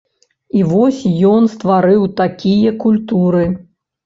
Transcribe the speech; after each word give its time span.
І 0.59 0.61
вось 0.71 1.01
ён 1.33 1.45
стварыў 1.55 2.09
такія 2.23 2.73
культуры. 2.83 3.45